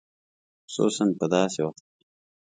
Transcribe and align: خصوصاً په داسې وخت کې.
خصوصاً 0.65 1.05
په 1.19 1.25
داسې 1.33 1.59
وخت 1.67 1.83
کې. 1.93 2.03